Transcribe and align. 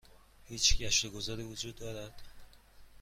هیچ 0.45 0.77
گشت 0.77 1.05
و 1.05 1.09
گذاری 1.09 1.43
وجود 1.43 1.75
دارد؟ 1.75 2.21